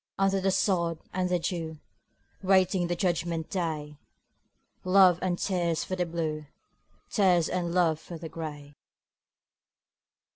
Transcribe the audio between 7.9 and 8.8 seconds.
for the Gray.